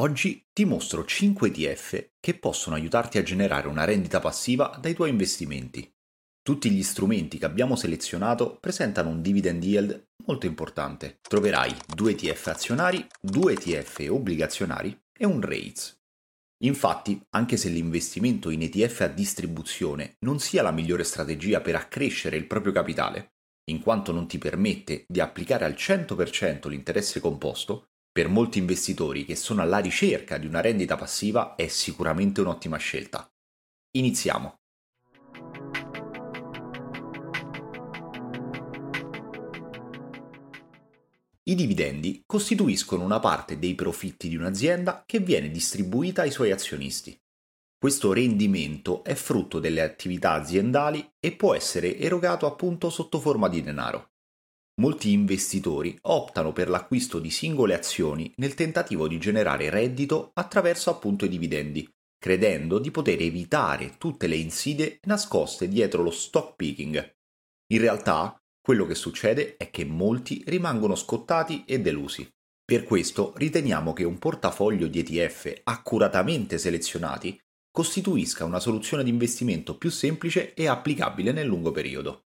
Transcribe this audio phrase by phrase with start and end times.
[0.00, 5.10] Oggi ti mostro 5 ETF che possono aiutarti a generare una rendita passiva dai tuoi
[5.10, 5.92] investimenti.
[6.40, 11.18] Tutti gli strumenti che abbiamo selezionato presentano un dividend yield molto importante.
[11.20, 16.00] Troverai 2 ETF azionari, 2 ETF obbligazionari e un REITs.
[16.62, 22.36] Infatti, anche se l'investimento in ETF a distribuzione non sia la migliore strategia per accrescere
[22.36, 23.32] il proprio capitale,
[23.70, 27.88] in quanto non ti permette di applicare al 100% l'interesse composto,
[28.18, 33.30] per molti investitori che sono alla ricerca di una rendita passiva è sicuramente un'ottima scelta.
[33.92, 34.56] Iniziamo.
[41.44, 47.16] I dividendi costituiscono una parte dei profitti di un'azienda che viene distribuita ai suoi azionisti.
[47.78, 53.62] Questo rendimento è frutto delle attività aziendali e può essere erogato appunto sotto forma di
[53.62, 54.10] denaro
[54.78, 61.24] molti investitori optano per l'acquisto di singole azioni nel tentativo di generare reddito attraverso appunto
[61.24, 67.14] i dividendi, credendo di poter evitare tutte le insidie nascoste dietro lo stock picking.
[67.72, 72.28] In realtà, quello che succede è che molti rimangono scottati e delusi.
[72.64, 77.38] Per questo riteniamo che un portafoglio di ETF accuratamente selezionati
[77.70, 82.24] costituisca una soluzione di investimento più semplice e applicabile nel lungo periodo.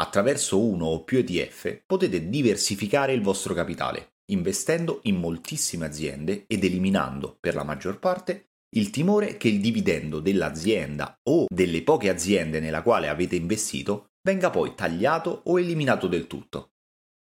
[0.00, 6.62] Attraverso uno o più ETF potete diversificare il vostro capitale, investendo in moltissime aziende ed
[6.62, 12.60] eliminando, per la maggior parte, il timore che il dividendo dell'azienda o delle poche aziende
[12.60, 16.74] nella quale avete investito venga poi tagliato o eliminato del tutto.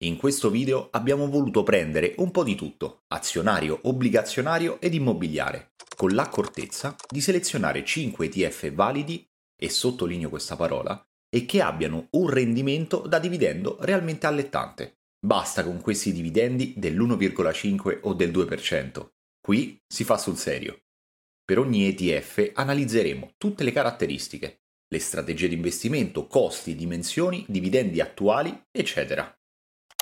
[0.04, 6.10] In questo video abbiamo voluto prendere un po' di tutto, azionario, obbligazionario ed immobiliare, con
[6.10, 9.26] l'accortezza di selezionare 5 ETF validi,
[9.62, 14.98] e sottolineo questa parola, e che abbiano un rendimento da dividendo realmente allettante.
[15.24, 19.08] Basta con questi dividendi dell'1,5 o del 2%.
[19.40, 20.82] Qui si fa sul serio.
[21.44, 28.66] Per ogni ETF analizzeremo tutte le caratteristiche, le strategie di investimento, costi, dimensioni, dividendi attuali,
[28.70, 29.32] eccetera.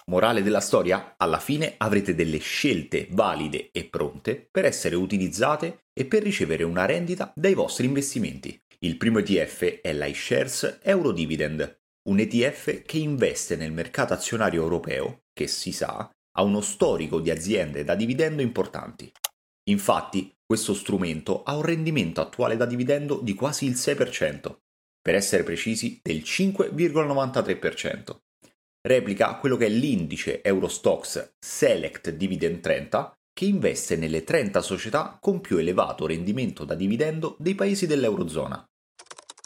[0.06, 1.15] Morale della storia?
[1.19, 6.87] Alla fine avrete delle scelte valide e pronte per essere utilizzate e per ricevere una
[6.87, 8.59] rendita dai vostri investimenti.
[8.81, 15.49] Il primo ETF è l'iShares Eurodividend, un ETF che investe nel mercato azionario europeo, che
[15.49, 19.11] si sa, ha uno storico di aziende da dividendo importanti.
[19.69, 24.59] Infatti, questo strumento ha un rendimento attuale da dividendo di quasi il 6%,
[25.03, 28.17] per essere precisi del 5,93%.
[28.81, 35.41] Replica quello che è l'indice Eurostox Select Dividend 30, che investe nelle 30 società con
[35.41, 38.68] più elevato rendimento da dividendo dei paesi dell'Eurozona.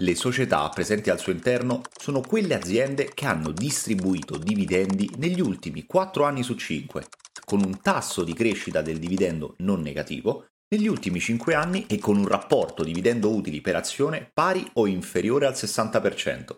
[0.02, 5.86] Le società presenti al suo interno sono quelle aziende che hanno distribuito dividendi negli ultimi
[5.86, 7.04] 4 anni su 5,
[7.44, 12.16] con un tasso di crescita del dividendo non negativo negli ultimi 5 anni e con
[12.16, 16.56] un rapporto dividendo utili per azione pari o inferiore al 60%.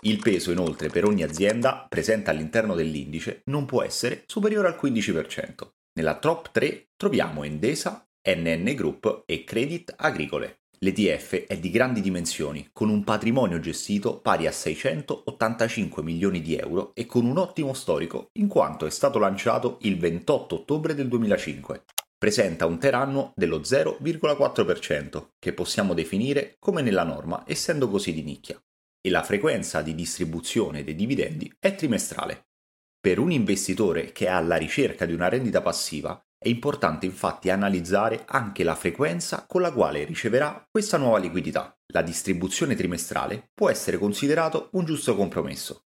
[0.00, 5.68] Il peso inoltre per ogni azienda presente all'interno dell'indice non può essere superiore al 15%.
[5.92, 10.63] Nella top 3 troviamo Endesa, NN Group e Credit Agricole.
[10.78, 16.92] L'ETF è di grandi dimensioni, con un patrimonio gestito pari a 685 milioni di euro
[16.94, 21.84] e con un ottimo storico, in quanto è stato lanciato il 28 ottobre del 2005.
[22.18, 28.58] Presenta un teranno dello 0,4%, che possiamo definire come nella norma, essendo così di nicchia.
[29.00, 32.46] E la frequenza di distribuzione dei dividendi è trimestrale.
[32.98, 38.24] Per un investitore che è alla ricerca di una rendita passiva, è importante infatti analizzare
[38.26, 41.74] anche la frequenza con la quale riceverà questa nuova liquidità.
[41.86, 45.86] La distribuzione trimestrale può essere considerato un giusto compromesso.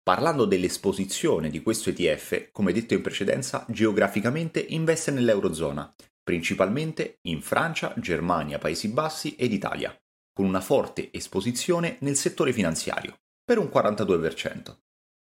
[0.00, 7.92] Parlando dell'esposizione di questo ETF, come detto in precedenza, geograficamente investe nell'Eurozona, principalmente in Francia,
[7.96, 9.92] Germania, Paesi Bassi ed Italia,
[10.32, 14.89] con una forte esposizione nel settore finanziario, per un 42%.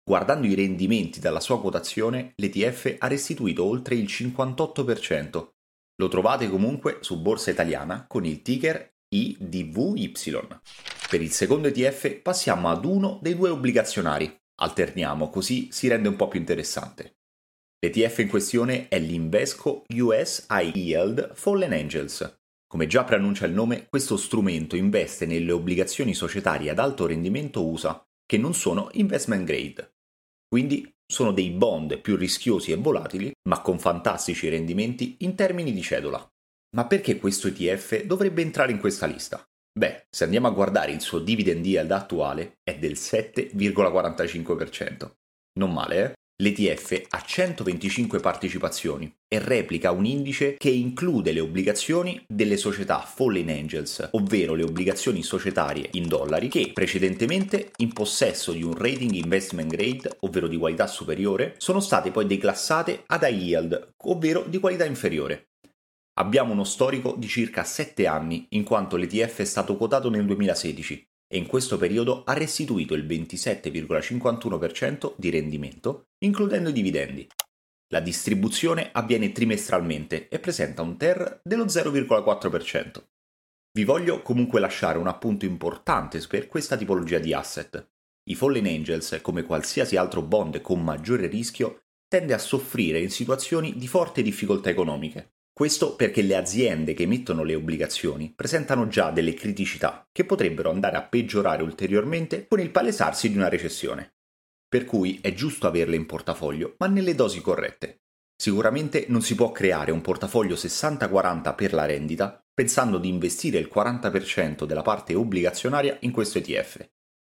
[0.05, 5.49] Guardando i rendimenti dalla sua quotazione, l'ETF ha restituito oltre il 58%.
[5.97, 10.13] Lo trovate comunque su Borsa Italiana con il ticker IDVY.
[11.09, 14.41] Per il secondo ETF passiamo ad uno dei due obbligazionari.
[14.61, 17.19] Alterniamo, così si rende un po' più interessante.
[17.79, 22.41] L'ETF in questione è l'Invesco US High Yield Fallen Angels.
[22.67, 28.03] Come già preannuncia il nome, questo strumento investe nelle obbligazioni societarie ad alto rendimento USA,
[28.25, 29.92] che non sono investment grade.
[30.53, 35.81] Quindi sono dei bond più rischiosi e volatili, ma con fantastici rendimenti in termini di
[35.81, 36.23] cedola.
[36.77, 39.43] Ma perché questo ETF dovrebbe entrare in questa lista?
[39.73, 45.11] Beh, se andiamo a guardare il suo dividend yield attuale è del 7,45%.
[45.59, 46.13] Non male, eh?
[46.37, 53.49] L'ETF ha 125 partecipazioni e replica un indice che include le obbligazioni delle società Fallen
[53.49, 59.71] Angels, ovvero le obbligazioni societarie in dollari che precedentemente in possesso di un rating investment
[59.71, 64.85] grade, ovvero di qualità superiore, sono state poi declassate ad high yield, ovvero di qualità
[64.85, 65.51] inferiore.
[66.15, 71.07] Abbiamo uno storico di circa 7 anni, in quanto l'ETF è stato quotato nel 2016
[71.33, 77.27] e in questo periodo ha restituito il 27,51% di rendimento, includendo i dividendi.
[77.89, 83.03] La distribuzione avviene trimestralmente e presenta un TER dello 0,4%.
[83.73, 87.83] Vi voglio comunque lasciare un appunto importante per questa tipologia di asset.
[88.25, 93.79] I Fallen Angels, come qualsiasi altro bond con maggiore rischio, tende a soffrire in situazioni
[93.79, 95.37] di forte difficoltà economiche.
[95.55, 100.97] Questo perché le aziende che emettono le obbligazioni presentano già delle criticità che potrebbero andare
[100.97, 104.15] a peggiorare ulteriormente con il palesarsi di una recessione.
[104.67, 108.01] Per cui è giusto averle in portafoglio, ma nelle dosi corrette.
[108.35, 113.71] Sicuramente non si può creare un portafoglio 60-40 per la rendita pensando di investire il
[113.73, 116.89] 40% della parte obbligazionaria in questo ETF.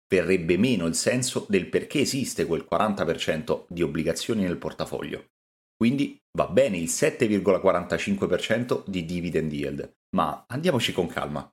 [0.09, 5.31] Verrebbe meno il senso del perché esiste quel 40% di obbligazioni nel portafoglio.
[5.83, 11.45] Quindi va bene il 7,45% di dividend yield, ma andiamoci con calma.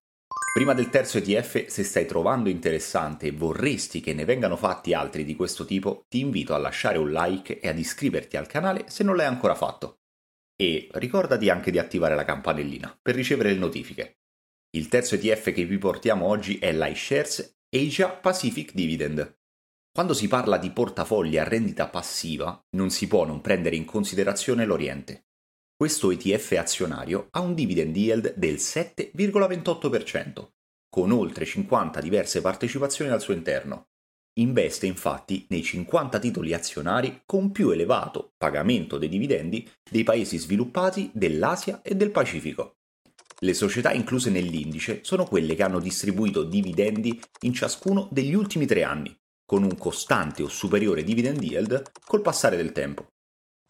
[0.54, 5.26] Prima del terzo ETF, se stai trovando interessante e vorresti che ne vengano fatti altri
[5.26, 9.04] di questo tipo, ti invito a lasciare un like e ad iscriverti al canale se
[9.04, 10.02] non l'hai ancora fatto.
[10.56, 14.20] E ricordati anche di attivare la campanellina per ricevere le notifiche.
[14.78, 19.39] Il terzo ETF che vi portiamo oggi è l'iShares Asia Pacific Dividend.
[20.00, 24.64] Quando si parla di portafogli a rendita passiva, non si può non prendere in considerazione
[24.64, 25.26] l'Oriente.
[25.76, 30.52] Questo ETF azionario ha un dividend yield del 7,28%,
[30.88, 33.88] con oltre 50 diverse partecipazioni al suo interno.
[34.40, 41.12] Investe infatti nei 50 titoli azionari con più elevato pagamento dei dividendi dei paesi sviluppati
[41.14, 42.78] dell'Asia e del Pacifico.
[43.40, 48.84] Le società incluse nell'indice sono quelle che hanno distribuito dividendi in ciascuno degli ultimi tre
[48.84, 49.14] anni,
[49.50, 53.08] con un costante o superiore dividend yield col passare del tempo.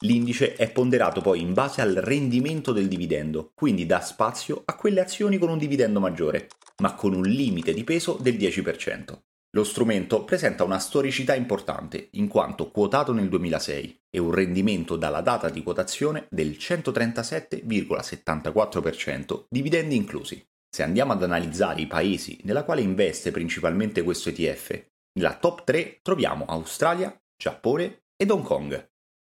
[0.03, 4.99] L'indice è ponderato poi in base al rendimento del dividendo, quindi dà spazio a quelle
[4.99, 6.49] azioni con un dividendo maggiore,
[6.81, 9.19] ma con un limite di peso del 10%.
[9.51, 15.21] Lo strumento presenta una storicità importante, in quanto quotato nel 2006 e un rendimento dalla
[15.21, 20.45] data di quotazione del 137,74%, dividendi inclusi.
[20.69, 24.87] Se andiamo ad analizzare i paesi nella quale investe principalmente questo ETF
[25.19, 28.89] nella top 3 troviamo Australia, Giappone ed Hong Kong.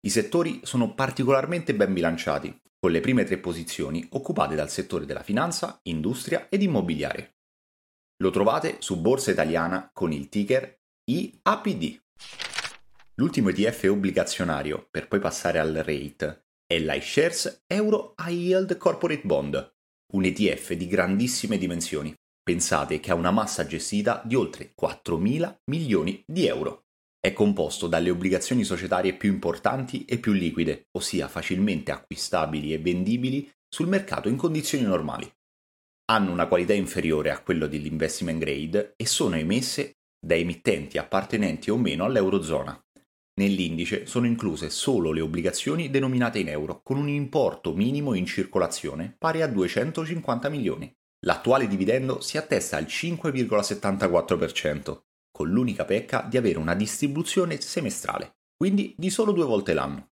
[0.06, 5.24] I settori sono particolarmente ben bilanciati, con le prime tre posizioni occupate dal settore della
[5.24, 7.36] finanza, industria ed immobiliare.
[8.22, 12.02] Lo trovate su Borsa Italiana con il ticker IAPD.
[13.16, 19.76] L'ultimo ETF obbligazionario, per poi passare al rate, è l'iShares Euro High Yield Corporate Bond,
[20.14, 25.58] un ETF di grandissime dimensioni, Pensate che ha una massa gestita di oltre 4 mila
[25.72, 26.88] milioni di euro.
[27.18, 33.50] È composto dalle obbligazioni societarie più importanti e più liquide, ossia facilmente acquistabili e vendibili
[33.70, 35.32] sul mercato in condizioni normali.
[36.12, 41.78] Hanno una qualità inferiore a quello dell'investment grade e sono emesse da emittenti appartenenti o
[41.78, 42.78] meno all'Eurozona.
[43.36, 49.16] Nell'indice sono incluse solo le obbligazioni denominate in euro, con un importo minimo in circolazione
[49.18, 50.94] pari a 250 milioni.
[51.26, 55.02] L'attuale dividendo si attesta al 5,74%,
[55.32, 60.12] con l'unica pecca di avere una distribuzione semestrale, quindi di solo due volte l'anno.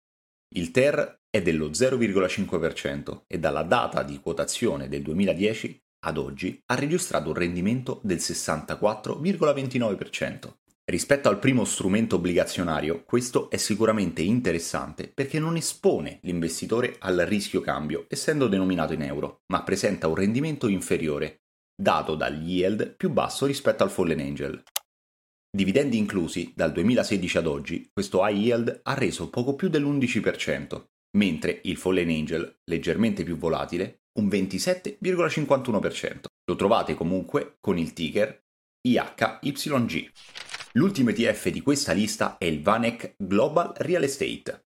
[0.55, 6.75] Il TER è dello 0,5% e dalla data di quotazione del 2010 ad oggi ha
[6.75, 10.53] registrato un rendimento del 64,29%.
[10.88, 17.60] Rispetto al primo strumento obbligazionario, questo è sicuramente interessante perché non espone l'investitore al rischio
[17.60, 23.48] cambio, essendo denominato in euro, ma presenta un rendimento inferiore, dato dal yield più basso
[23.48, 24.62] rispetto al Fallen Angel.
[25.50, 30.84] Dividendi inclusi, dal 2016 ad oggi, questo high yield ha reso poco più dell'11%,
[31.18, 36.25] mentre il Fallen Angel, leggermente più volatile, un 27,51%.
[36.46, 38.44] Lo trovate comunque con il ticker
[38.88, 40.12] IHYG.
[40.77, 44.65] L'ultimo ETF di questa lista è il Vanek Global Real Estate.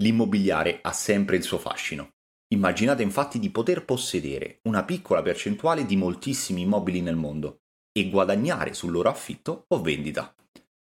[0.00, 2.08] L'immobiliare ha sempre il suo fascino.
[2.54, 7.58] Immaginate infatti di poter possedere una piccola percentuale di moltissimi immobili nel mondo
[7.92, 10.34] e guadagnare sul loro affitto o vendita.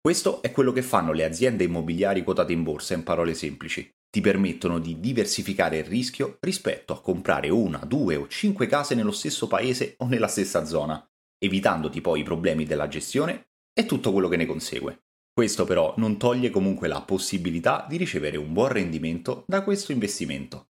[0.00, 3.90] Questo è quello che fanno le aziende immobiliari quotate in borsa in parole semplici.
[4.08, 9.10] Ti permettono di diversificare il rischio rispetto a comprare una, due o cinque case nello
[9.10, 11.04] stesso paese o nella stessa zona,
[11.36, 15.04] evitandoti poi i problemi della gestione e tutto quello che ne consegue.
[15.32, 20.72] Questo però non toglie comunque la possibilità di ricevere un buon rendimento da questo investimento.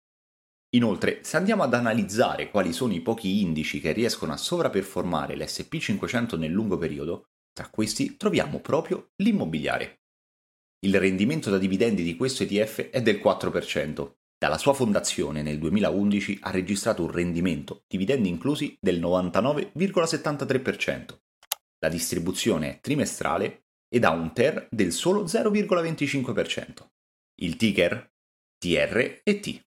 [0.76, 6.38] Inoltre, se andiamo ad analizzare quali sono i pochi indici che riescono a sovraperformare l'SP500
[6.38, 10.02] nel lungo periodo, tra questi troviamo proprio l'immobiliare.
[10.86, 14.12] Il rendimento da dividendi di questo ETF è del 4%.
[14.38, 21.25] Dalla sua fondazione nel 2011 ha registrato un rendimento, dividendi inclusi, del 99,73%.
[21.86, 26.88] La distribuzione è trimestrale ed ha un TER del solo 0,25%.
[27.42, 28.12] Il ticker?
[28.58, 29.64] TR e T.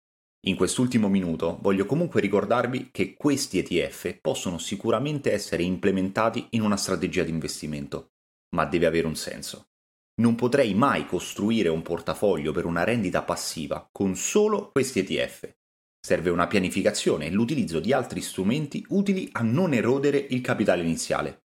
[0.47, 6.77] In quest'ultimo minuto voglio comunque ricordarvi che questi ETF possono sicuramente essere implementati in una
[6.77, 8.15] strategia di investimento,
[8.57, 9.69] ma deve avere un senso.
[10.21, 15.55] Non potrei mai costruire un portafoglio per una rendita passiva con solo questi ETF.
[16.05, 21.43] Serve una pianificazione e l'utilizzo di altri strumenti utili a non erodere il capitale iniziale.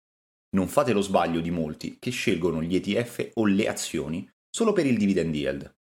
[0.51, 4.87] Non fate lo sbaglio di molti che scelgono gli ETF o le azioni solo per
[4.87, 5.77] il dividend yield.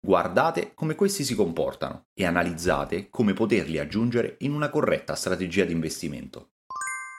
[0.00, 5.72] Guardate come questi si comportano e analizzate come poterli aggiungere in una corretta strategia di
[5.72, 6.52] investimento.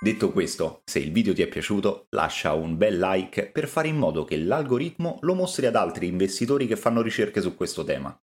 [0.01, 3.97] Detto questo, se il video ti è piaciuto, lascia un bel like per fare in
[3.97, 8.17] modo che l'algoritmo lo mostri ad altri investitori che fanno ricerche su questo tema.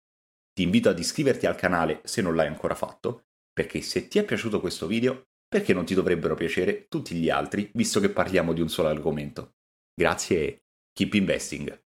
[0.53, 4.25] Ti invito ad iscriverti al canale se non l'hai ancora fatto, perché se ti è
[4.25, 8.61] piaciuto questo video, perché non ti dovrebbero piacere tutti gli altri, visto che parliamo di
[8.61, 9.55] un solo argomento.
[9.95, 11.84] Grazie e keep investing!